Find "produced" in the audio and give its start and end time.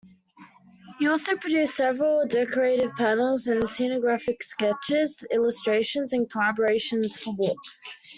1.37-1.75